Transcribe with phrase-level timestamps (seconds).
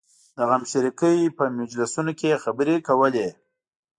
[0.35, 3.27] د غمشریکۍ په مجلسونو کې یې خبرې کولې.